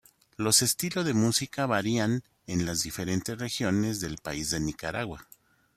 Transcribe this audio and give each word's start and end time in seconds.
Los 0.35 0.63
estilos 0.63 1.05
de 1.05 1.13
música 1.13 1.67
varían 1.67 2.23
en 2.47 2.65
las 2.65 2.81
diferentes 2.81 3.37
regiones 3.37 3.99
del 4.01 4.17
país 4.17 4.49
de 4.49 4.59
Nicaragua. 4.59 5.27